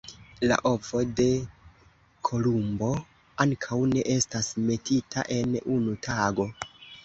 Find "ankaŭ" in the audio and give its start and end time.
3.47-3.81